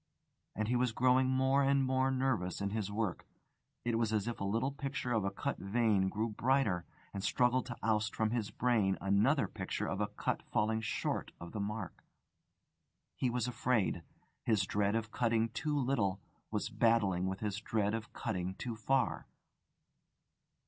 [0.55, 3.27] And he was growing more and more nervous in his work.
[3.85, 7.67] It was as if a little picture of a cut vein grew brighter, and struggled
[7.67, 12.03] to oust from his brain another picture of a cut falling short of the mark.
[13.15, 14.01] He was afraid:
[14.43, 19.27] his dread of cutting too little was battling with his dread of cutting too far.